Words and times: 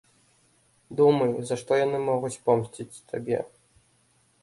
Думай, 1.01 1.31
за 1.51 1.55
што 1.63 1.71
яны 1.85 1.97
могуць 2.09 2.35
помсціць 2.49 3.03
табе. 3.15 3.39